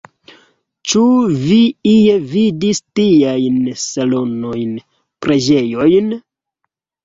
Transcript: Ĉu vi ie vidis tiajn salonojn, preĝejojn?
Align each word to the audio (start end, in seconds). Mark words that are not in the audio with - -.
Ĉu 0.93 1.03
vi 1.41 1.57
ie 1.91 2.15
vidis 2.33 2.81
tiajn 3.01 3.61
salonojn, 3.85 4.75
preĝejojn? 5.27 6.13